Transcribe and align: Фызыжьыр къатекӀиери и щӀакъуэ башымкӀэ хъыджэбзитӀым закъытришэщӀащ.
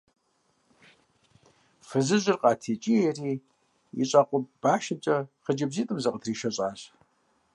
Фызыжьыр 1.87 2.37
къатекӀиери 2.41 3.35
и 4.01 4.03
щӀакъуэ 4.09 4.39
башымкӀэ 4.61 5.17
хъыджэбзитӀым 5.43 5.99
закъытришэщӀащ. 6.03 6.79